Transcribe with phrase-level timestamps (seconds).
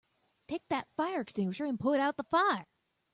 [0.47, 2.65] Take that fire extinguisher and put out the fire!